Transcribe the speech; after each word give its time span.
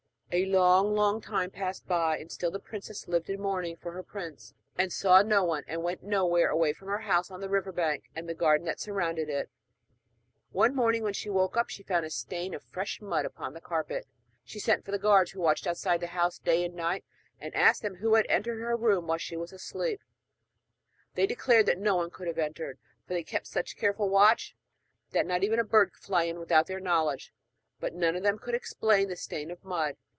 A 0.33 0.45
long, 0.45 0.95
long 0.95 1.19
time 1.19 1.51
passed 1.51 1.85
by, 1.87 2.17
and 2.17 2.31
still 2.31 2.51
the 2.51 2.57
princess 2.59 3.05
lived 3.09 3.29
in 3.29 3.41
mourning 3.41 3.75
for 3.75 3.91
her 3.91 4.01
prince, 4.01 4.53
and 4.77 4.89
saw 4.93 5.21
no 5.21 5.43
one, 5.43 5.65
and 5.67 5.83
went 5.83 6.03
nowhere 6.03 6.49
away 6.49 6.71
from 6.71 6.87
her 6.87 6.99
house 6.99 7.29
on 7.29 7.41
the 7.41 7.49
river 7.49 7.73
bank 7.73 8.05
and 8.15 8.29
the 8.29 8.33
garden 8.33 8.65
that 8.65 8.79
surrounded 8.79 9.27
it. 9.27 9.49
One 10.53 10.73
morning, 10.73 11.03
when 11.03 11.11
she 11.11 11.29
woke 11.29 11.57
up, 11.57 11.67
she 11.69 11.83
found 11.83 12.05
a 12.05 12.09
stain 12.09 12.53
of 12.53 12.63
fresh 12.63 13.01
mud 13.01 13.25
upon 13.25 13.53
the 13.53 13.59
carpet. 13.59 14.07
She 14.45 14.57
sent 14.57 14.85
for 14.85 14.91
the 14.91 14.97
guards, 14.97 15.31
who 15.31 15.41
watched 15.41 15.67
outside 15.67 15.99
the 15.99 16.07
house 16.07 16.39
day 16.39 16.63
and 16.63 16.75
night, 16.75 17.03
and 17.37 17.53
asked 17.53 17.81
them 17.81 17.95
who 17.95 18.13
had 18.15 18.25
entered 18.29 18.61
her 18.61 18.77
room 18.77 19.07
while 19.07 19.17
she 19.17 19.35
was 19.35 19.51
asleep. 19.51 19.99
They 21.15 21.27
declared 21.27 21.65
that 21.65 21.77
no 21.77 21.97
one 21.97 22.09
could 22.09 22.27
have 22.27 22.39
entered, 22.39 22.79
for 23.05 23.15
they 23.15 23.23
kept 23.25 23.47
such 23.47 23.75
careful 23.75 24.07
watch 24.07 24.55
that 25.11 25.25
not 25.25 25.43
even 25.43 25.59
a 25.59 25.65
bird 25.65 25.91
could 25.91 26.03
fly 26.03 26.23
in 26.23 26.39
without 26.39 26.67
their 26.67 26.79
knowledge; 26.79 27.33
but 27.81 27.93
none 27.93 28.15
of 28.15 28.23
them 28.23 28.39
could 28.39 28.55
explain 28.55 29.09
the 29.09 29.17
stain 29.17 29.51
of 29.51 29.61
mud. 29.65 29.95